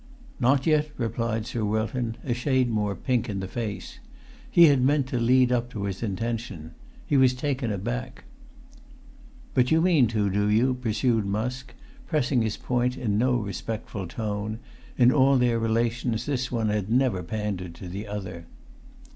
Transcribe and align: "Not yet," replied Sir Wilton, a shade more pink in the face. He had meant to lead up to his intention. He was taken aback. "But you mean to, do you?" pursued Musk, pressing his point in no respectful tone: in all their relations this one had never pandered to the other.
"Not 0.39 0.65
yet," 0.65 0.89
replied 0.97 1.45
Sir 1.45 1.63
Wilton, 1.63 2.17
a 2.23 2.33
shade 2.33 2.71
more 2.71 2.95
pink 2.95 3.29
in 3.29 3.39
the 3.39 3.47
face. 3.47 3.99
He 4.49 4.63
had 4.65 4.81
meant 4.81 5.05
to 5.09 5.19
lead 5.19 5.51
up 5.51 5.69
to 5.73 5.83
his 5.83 6.01
intention. 6.01 6.71
He 7.05 7.17
was 7.17 7.35
taken 7.35 7.71
aback. 7.71 8.23
"But 9.53 9.69
you 9.69 9.79
mean 9.79 10.07
to, 10.07 10.27
do 10.31 10.47
you?" 10.47 10.73
pursued 10.73 11.27
Musk, 11.27 11.75
pressing 12.07 12.41
his 12.41 12.57
point 12.57 12.97
in 12.97 13.19
no 13.19 13.35
respectful 13.35 14.07
tone: 14.07 14.57
in 14.97 15.11
all 15.11 15.37
their 15.37 15.59
relations 15.59 16.25
this 16.25 16.51
one 16.51 16.69
had 16.69 16.89
never 16.89 17.21
pandered 17.21 17.75
to 17.75 17.87
the 17.87 18.07
other. 18.07 18.47